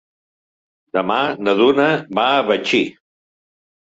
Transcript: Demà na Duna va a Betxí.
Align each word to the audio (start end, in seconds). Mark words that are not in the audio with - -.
Demà 0.97 1.17
na 1.47 1.53
Duna 1.59 1.85
va 2.19 2.23
a 2.39 2.39
Betxí. 2.47 2.81